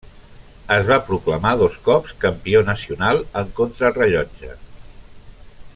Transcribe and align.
Es 0.75 0.87
va 0.91 0.95
proclamar 1.09 1.51
dos 1.59 1.75
cops 1.89 2.15
campió 2.25 2.63
nacional 2.71 3.21
en 3.43 3.53
contrarellotge. 3.61 4.55